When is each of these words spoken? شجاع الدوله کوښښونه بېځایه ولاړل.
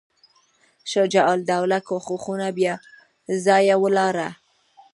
شجاع 0.91 1.27
الدوله 1.37 1.77
کوښښونه 1.87 2.47
بېځایه 2.57 3.75
ولاړل. 3.83 4.31